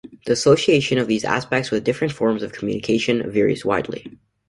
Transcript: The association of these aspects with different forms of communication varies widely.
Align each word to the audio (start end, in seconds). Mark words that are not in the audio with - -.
The 0.25 0.31
association 0.31 0.97
of 0.97 1.07
these 1.07 1.23
aspects 1.23 1.69
with 1.69 1.83
different 1.83 2.11
forms 2.11 2.41
of 2.41 2.53
communication 2.53 3.29
varies 3.31 3.63
widely. 3.63 4.17